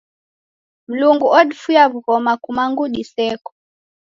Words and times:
Mlungu 0.89 1.27
odifuya 1.39 1.83
w'ughoma 1.91 2.33
kumangu 2.43 2.83
diseko. 2.93 3.49